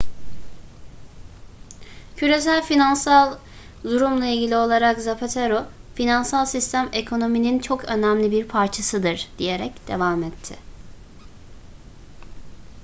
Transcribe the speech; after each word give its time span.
küresel 2.17 2.63
finansal 2.63 3.37
durumla 3.83 4.25
ilgili 4.25 4.55
olarak 4.55 4.99
zapatero 5.01 5.65
finansal 5.95 6.45
sistem 6.45 6.89
ekonominin 6.93 7.59
çok 7.59 7.83
önemli 7.85 8.31
bir 8.31 8.47
parçasıdır 8.47 9.27
diyerek 9.37 9.87
devam 9.87 10.23
etti 10.23 10.55